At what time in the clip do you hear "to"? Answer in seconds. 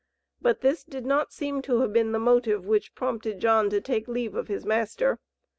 1.61-1.81, 3.69-3.79